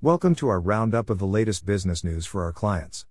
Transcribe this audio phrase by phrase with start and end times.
[0.00, 3.04] Welcome to our roundup of the latest business news for our clients.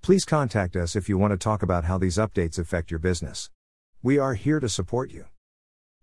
[0.00, 3.48] Please contact us if you want to talk about how these updates affect your business.
[4.02, 5.26] We are here to support you.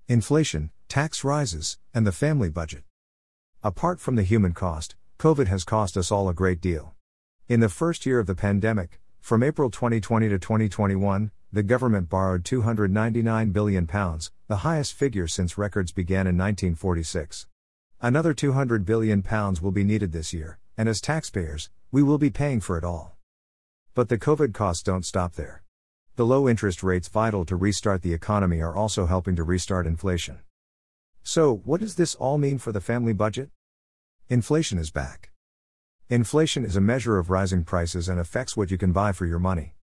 [0.07, 2.85] Inflation, tax rises, and the family budget.
[3.63, 6.95] Apart from the human cost, COVID has cost us all a great deal.
[7.49, 12.45] In the first year of the pandemic, from April 2020 to 2021, the government borrowed
[12.45, 17.45] £299 billion, the highest figure since records began in 1946.
[18.01, 19.21] Another £200 billion
[19.61, 23.17] will be needed this year, and as taxpayers, we will be paying for it all.
[23.93, 25.63] But the COVID costs don't stop there.
[26.15, 30.39] The low interest rates vital to restart the economy are also helping to restart inflation.
[31.23, 33.49] So, what does this all mean for the family budget?
[34.29, 35.31] Inflation is back.
[36.07, 39.39] Inflation is a measure of rising prices and affects what you can buy for your
[39.39, 39.75] money.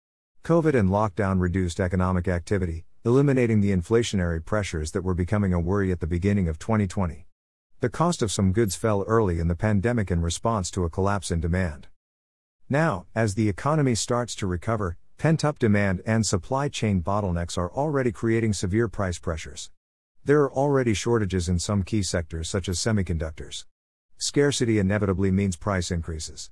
[0.45, 5.91] COVID and lockdown reduced economic activity, eliminating the inflationary pressures that were becoming a worry
[5.91, 7.27] at the beginning of 2020.
[7.81, 11.31] The cost of some goods fell early in the pandemic in response to a collapse
[11.31, 11.89] in demand.
[12.69, 17.71] Now, as the economy starts to recover, pent up demand and supply chain bottlenecks are
[17.71, 19.71] already creating severe price pressures.
[20.25, 23.67] There are already shortages in some key sectors such as semiconductors.
[24.17, 26.51] Scarcity inevitably means price increases.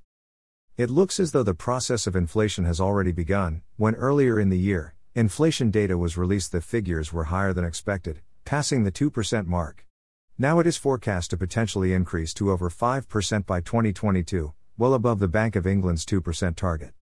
[0.76, 4.58] It looks as though the process of inflation has already begun, when earlier in the
[4.58, 9.86] year, inflation data was released, the figures were higher than expected, passing the 2% mark.
[10.38, 15.28] Now it is forecast to potentially increase to over 5% by 2022, well above the
[15.28, 16.92] Bank of England's 2% target.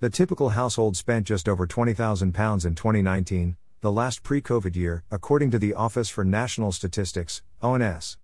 [0.00, 2.30] The typical household spent just over £20,000 in
[2.74, 8.18] 2019, the last pre COVID year, according to the Office for National Statistics, ONS.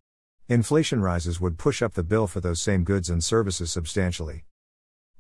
[0.47, 4.45] Inflation rises would push up the bill for those same goods and services substantially.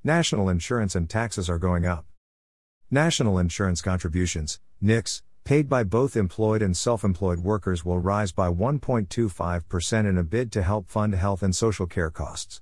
[0.04, 2.04] National insurance and taxes are going up.
[2.90, 8.46] National insurance contributions, NICs, paid by both employed and self employed workers will rise by
[8.46, 12.60] 1.25% in a bid to help fund health and social care costs.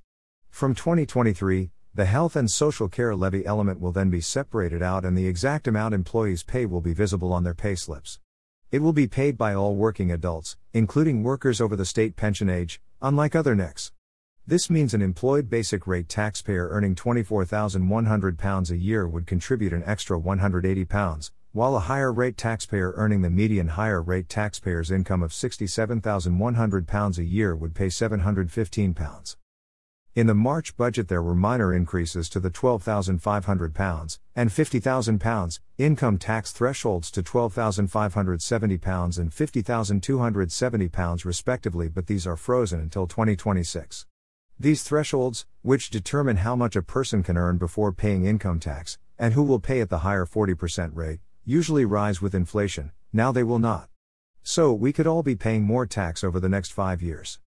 [0.49, 5.19] From 2023, the health and social care levy element will then be separated out and
[5.19, 8.21] the exact amount employees pay will be visible on their pay slips.
[8.73, 12.81] It will be paid by all working adults, including workers over the state pension age,
[13.03, 13.93] unlike other NICs.
[14.47, 20.19] This means an employed basic rate taxpayer earning £24,100 a year would contribute an extra
[20.19, 27.19] £180, while a higher rate taxpayer earning the median higher rate taxpayer's income of £67,100
[27.19, 29.37] a year would pay £715.
[30.15, 36.53] In the March budget, there were minor increases to the £12,500 and £50,000 income tax
[36.53, 44.07] thresholds to £12,570 and £50,270 respectively, but these are frozen until 2026.
[44.61, 49.35] These thresholds, which determine how much a person can earn before paying income tax, and
[49.35, 53.59] who will pay at the higher 40% rate, usually rise with inflation, now they will
[53.59, 53.89] not.
[54.43, 57.39] So, we could all be paying more tax over the next five years.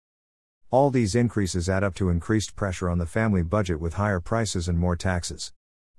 [0.71, 4.67] All these increases add up to increased pressure on the family budget with higher prices
[4.67, 5.53] and more taxes.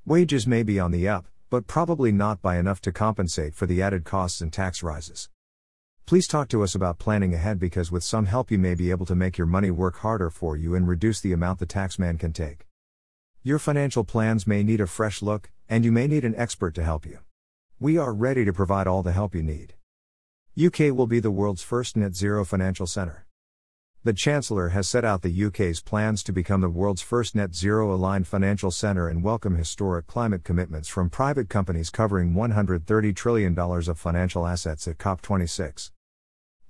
[0.04, 3.80] Wages may be on the up, but probably not by enough to compensate for the
[3.80, 5.28] added costs and tax rises.
[6.04, 9.06] Please talk to us about planning ahead because with some help you may be able
[9.06, 12.32] to make your money work harder for you and reduce the amount the taxman can
[12.32, 12.66] take.
[13.44, 16.82] Your financial plans may need a fresh look, and you may need an expert to
[16.82, 17.20] help you.
[17.82, 19.74] We are ready to provide all the help you need.
[20.56, 23.26] UK will be the world's first net zero financial centre.
[24.04, 27.92] The Chancellor has set out the UK's plans to become the world's first net zero
[27.92, 33.98] aligned financial centre and welcome historic climate commitments from private companies covering $130 trillion of
[33.98, 35.90] financial assets at COP26.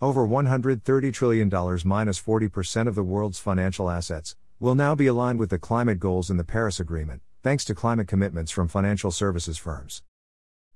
[0.00, 1.50] Over $130 trillion
[1.84, 6.30] minus 40% of the world's financial assets will now be aligned with the climate goals
[6.30, 10.02] in the Paris Agreement, thanks to climate commitments from financial services firms.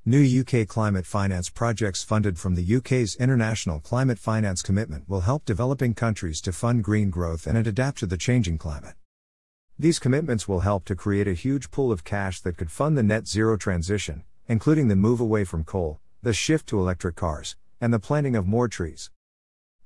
[0.09, 5.45] New UK climate finance projects funded from the UK's International Climate Finance Commitment will help
[5.45, 8.95] developing countries to fund green growth and adapt to the changing climate.
[9.77, 13.03] These commitments will help to create a huge pool of cash that could fund the
[13.03, 17.93] net zero transition, including the move away from coal, the shift to electric cars, and
[17.93, 19.11] the planting of more trees.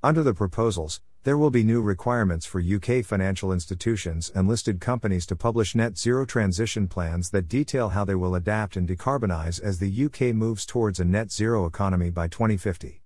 [0.03, 5.27] Under the proposals, there will be new requirements for UK financial institutions and listed companies
[5.27, 9.79] to publish net zero transition plans that detail how they will adapt and decarbonise as
[9.79, 13.03] the UK moves towards a net zero economy by 2050.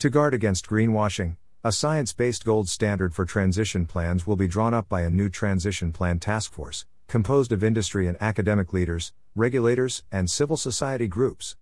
[0.00, 4.74] To guard against greenwashing, a science based gold standard for transition plans will be drawn
[4.74, 10.02] up by a new transition plan task force, composed of industry and academic leaders, regulators,
[10.12, 11.56] and civil society groups.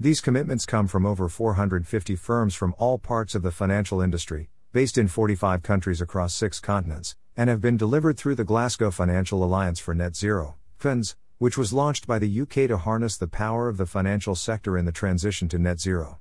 [0.00, 4.98] These commitments come from over 450 firms from all parts of the financial industry, based
[4.98, 9.78] in 45 countries across six continents, and have been delivered through the Glasgow Financial Alliance
[9.78, 13.76] for Net Zero, FINZ, which was launched by the UK to harness the power of
[13.76, 16.18] the financial sector in the transition to net zero.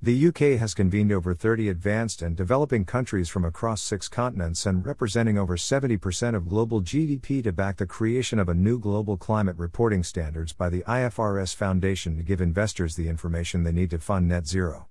[0.00, 4.86] The UK has convened over 30 advanced and developing countries from across six continents and
[4.86, 9.56] representing over 70% of global GDP to back the creation of a new global climate
[9.58, 14.28] reporting standards by the IFRS Foundation to give investors the information they need to fund
[14.28, 14.88] net zero.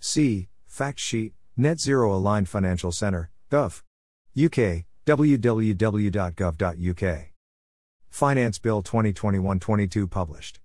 [0.00, 3.82] See, Fact Sheet, Net Zero Aligned Financial Centre, Gov.
[4.34, 5.66] UK, www.gov.uk.
[8.08, 10.60] Finance Bill 2021 22 published.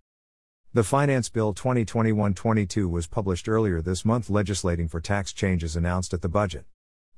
[0.73, 6.21] The Finance Bill 2021-22 was published earlier this month legislating for tax changes announced at
[6.21, 6.63] the budget.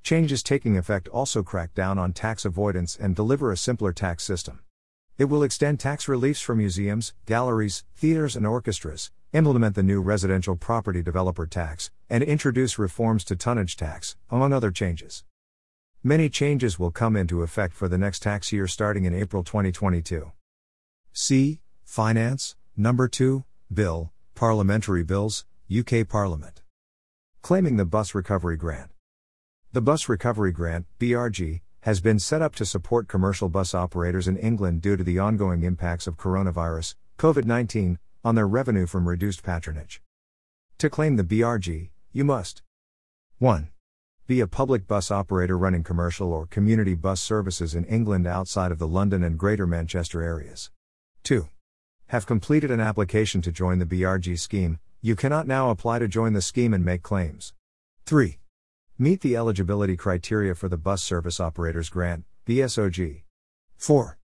[0.01, 4.61] Changes taking effect also crack down on tax avoidance and deliver a simpler tax system.
[5.19, 10.55] It will extend tax reliefs for museums, galleries, theaters, and orchestras, implement the new residential
[10.55, 15.23] property developer tax, and introduce reforms to tonnage tax, among other changes.
[16.03, 20.31] Many changes will come into effect for the next tax year starting in April 2022.
[21.13, 21.61] C.
[21.83, 25.45] Finance, Number 2, Bill, Parliamentary Bills,
[25.75, 26.61] UK Parliament.
[27.41, 28.89] Claiming the Bus Recovery Grant.
[29.71, 34.37] The Bus Recovery Grant, BRG, has been set up to support commercial bus operators in
[34.37, 39.43] England due to the ongoing impacts of coronavirus, COVID 19, on their revenue from reduced
[39.43, 40.01] patronage.
[40.79, 42.61] To claim the BRG, you must
[43.39, 43.69] 1.
[44.27, 48.79] Be a public bus operator running commercial or community bus services in England outside of
[48.79, 50.71] the London and Greater Manchester areas.
[51.23, 51.47] 2
[52.07, 56.31] have completed an application to join the BRG scheme, you cannot now apply to join
[56.31, 57.53] the scheme and make claims.
[58.05, 58.39] 3.
[58.97, 63.23] Meet the eligibility criteria for the Bus Service Operators Grant, BSOG.
[63.75, 64.17] 4.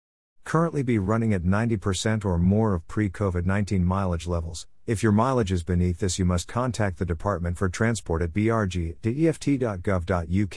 [0.44, 4.66] Currently be running at 90% or more of pre COVID 19 mileage levels.
[4.84, 8.98] If your mileage is beneath this, you must contact the Department for Transport at brg.dft.gov.uk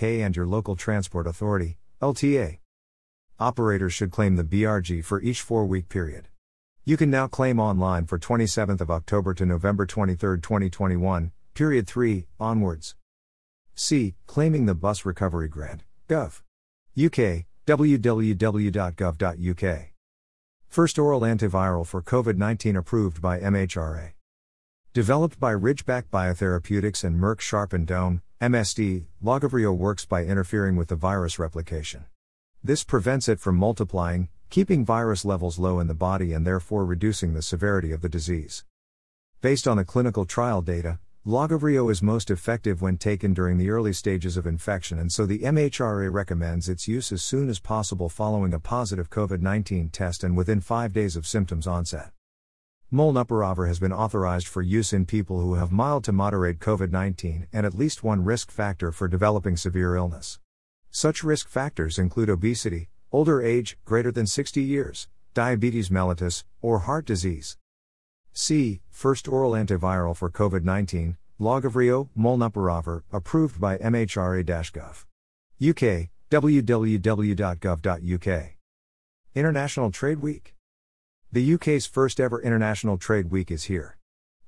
[0.03, 2.57] and your local transport authority, LTA.
[3.39, 6.29] Operators should claim the BRG for each four week period.
[6.85, 12.25] You can now claim online for 27th of October to November 23, 2021, period 3,
[12.39, 12.95] onwards.
[13.75, 14.15] C.
[14.25, 16.41] Claiming the Bus Recovery Grant, Gov.
[16.97, 19.25] UK, www.gov.uk.
[20.67, 24.12] First oral antiviral for COVID 19 approved by MHRA.
[24.94, 30.89] Developed by Ridgeback Biotherapeutics and Merck Sharp and Dohme, MSD, Lagevrio works by interfering with
[30.89, 32.06] the virus replication.
[32.63, 37.33] This prevents it from multiplying, keeping virus levels low in the body and therefore reducing
[37.33, 38.63] the severity of the disease.
[39.41, 43.92] Based on the clinical trial data, Lagevrio is most effective when taken during the early
[43.92, 48.54] stages of infection, and so the MHRA recommends its use as soon as possible following
[48.54, 52.12] a positive COVID 19 test and within five days of symptoms onset.
[52.94, 57.48] Molnupiravir has been authorized for use in people who have mild to moderate COVID 19
[57.51, 60.39] and at least one risk factor for developing severe illness.
[60.92, 67.07] Such risk factors include obesity, older age, greater than 60 years, diabetes mellitus, or heart
[67.07, 67.57] disease.
[68.37, 68.81] C.
[68.91, 75.05] First oral antiviral for COVID 19, Lagevrio, Molnupiravir, approved by MHRA-Gov.
[75.61, 77.05] UK, www.gov.uk.
[79.33, 80.53] International Trade Week.
[81.31, 83.97] The UK's first ever International Trade Week is here.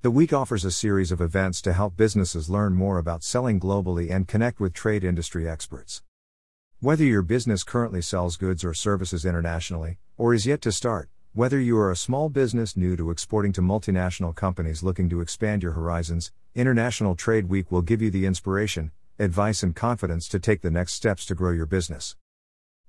[0.01, 4.11] The week offers a series of events to help businesses learn more about selling globally
[4.11, 6.03] and connect with trade industry experts.
[6.79, 11.59] Whether your business currently sells goods or services internationally, or is yet to start, whether
[11.59, 15.73] you are a small business new to exporting to multinational companies looking to expand your
[15.73, 20.71] horizons, International Trade Week will give you the inspiration, advice, and confidence to take the
[20.71, 22.15] next steps to grow your business.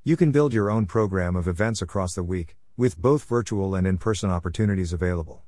[0.02, 3.86] You can build your own program of events across the week, with both virtual and
[3.86, 5.42] in person opportunities available.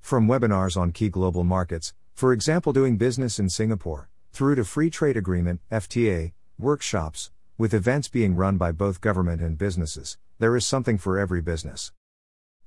[0.00, 4.88] From webinars on key global markets, for example, doing business in Singapore, through to Free
[4.88, 10.66] Trade Agreement, FTA, workshops, with events being run by both government and businesses, there is
[10.66, 11.92] something for every business.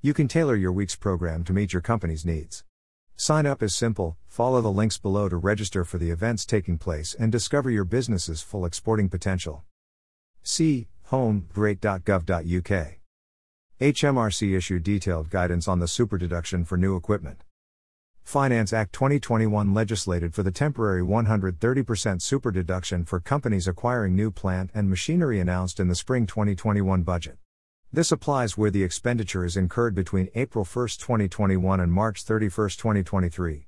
[0.04, 2.64] You can tailor your week's program to meet your company's needs.
[3.16, 7.14] Sign up is simple, follow the links below to register for the events taking place
[7.14, 9.64] and discover your business's full exporting potential.
[10.42, 12.88] See home.great.gov.uk.
[13.80, 17.44] HMRC issued detailed guidance on the superdeduction for new equipment.
[18.24, 24.72] Finance Act 2021 legislated for the temporary 130% super deduction for companies acquiring new plant
[24.74, 27.38] and machinery announced in the spring 2021 budget.
[27.94, 33.68] This applies where the expenditure is incurred between April 1, 2021 and March 31, 2023.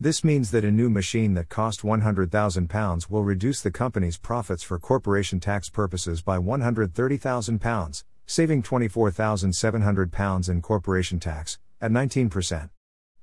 [0.00, 4.80] This means that a new machine that cost £100,000 will reduce the company's profits for
[4.80, 12.70] corporation tax purposes by £130,000, saving £24,700 in corporation tax, at 19%.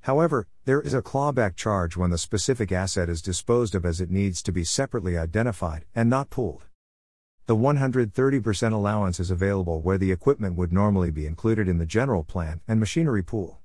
[0.04, 4.10] However, there is a clawback charge when the specific asset is disposed of as it
[4.10, 6.64] needs to be separately identified and not pooled.
[7.46, 12.24] The 130% allowance is available where the equipment would normally be included in the general
[12.24, 13.60] plant and machinery pool.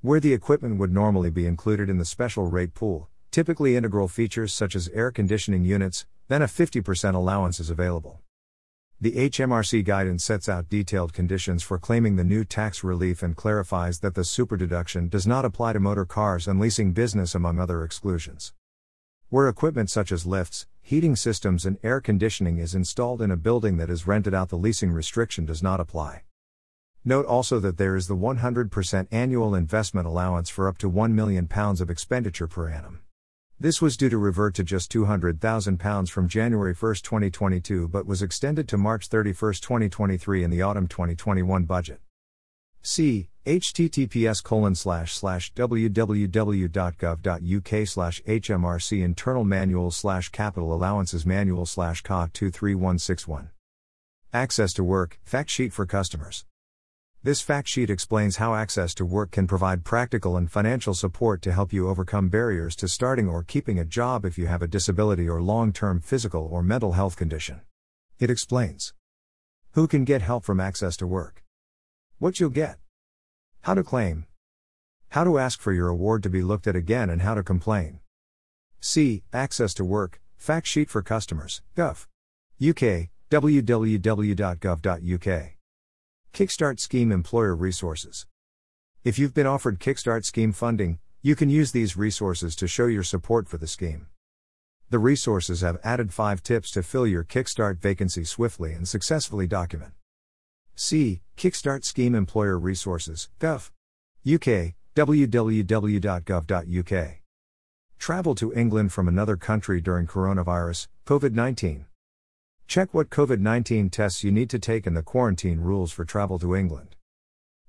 [0.00, 4.52] Where the equipment would normally be included in the special rate pool, typically integral features
[4.52, 8.20] such as air conditioning units, then a 50% allowance is available.
[9.00, 14.00] The HMRC guidance sets out detailed conditions for claiming the new tax relief and clarifies
[14.00, 18.54] that the superdeduction does not apply to motor cars and leasing business, among other exclusions.
[19.30, 23.76] Where equipment such as lifts, heating systems, and air conditioning is installed in a building
[23.76, 26.24] that is rented out, the leasing restriction does not apply.
[27.04, 31.48] Note also that there is the 100% annual investment allowance for up to £1 million
[31.48, 33.02] of expenditure per annum.
[33.60, 38.66] This was due to revert to just £200,000 from January 1, 2022, but was extended
[38.66, 42.00] to March 31, 2023 in the autumn 2021 budget.
[42.82, 46.68] See https colon slash slash www.gov.uk
[47.88, 53.50] slash hmrc internal manual slash capital allowances manual slash ca 23161.
[54.32, 56.44] Access to work, fact sheet for customers.
[57.22, 61.52] This fact sheet explains how access to work can provide practical and financial support to
[61.52, 65.28] help you overcome barriers to starting or keeping a job if you have a disability
[65.28, 67.60] or long term physical or mental health condition.
[68.18, 68.94] It explains
[69.72, 71.39] who can get help from access to work,
[72.20, 72.78] what you'll get,
[73.62, 74.26] how to claim,
[75.08, 77.98] how to ask for your award to be looked at again, and how to complain.
[78.78, 82.06] See Access to Work, Fact Sheet for Customers, Gov.
[82.62, 84.00] UK, www.gov.uk.
[86.34, 88.26] Kickstart Scheme Employer Resources.
[89.02, 93.02] If you've been offered Kickstart Scheme funding, you can use these resources to show your
[93.02, 94.08] support for the scheme.
[94.90, 99.94] The resources have added 5 tips to fill your Kickstart vacancy swiftly and successfully document.
[100.80, 103.70] See Kickstart Scheme Employer Resources, Gov.
[104.26, 105.60] UK, www.gov.uk.
[107.98, 111.84] Travel to England from another country during coronavirus, COVID 19.
[112.66, 116.38] Check what COVID 19 tests you need to take and the quarantine rules for travel
[116.38, 116.96] to England.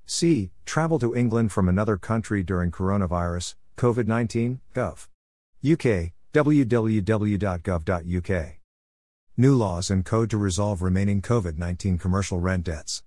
[0.05, 5.09] See Travel to England from another country during coronavirus, COVID 19, gov.
[5.61, 7.01] UK, www.gov.uk.
[9.37, 13.01] New laws and code to resolve remaining COVID 19 commercial rent debts.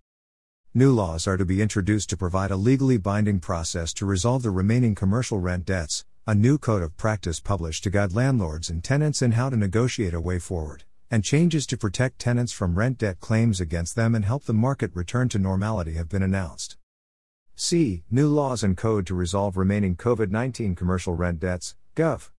[0.73, 4.51] New laws are to be introduced to provide a legally binding process to resolve the
[4.51, 9.21] remaining commercial rent debts, a new code of practice published to guide landlords and tenants
[9.21, 13.21] in how to negotiate a way forward and changes to protect tenants from rent debt
[13.21, 16.79] claims against them and help the market return to normality have been announced.
[17.55, 18.03] C.
[18.11, 22.31] New laws and code to resolve remaining COVID 19 commercial rent debts, Gov.